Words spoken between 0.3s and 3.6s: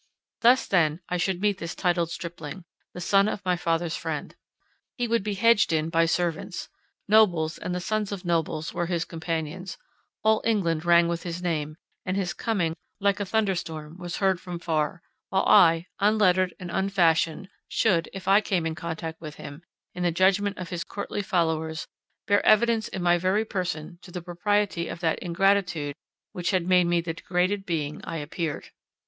Thus then I should meet this titled stripling—the son of my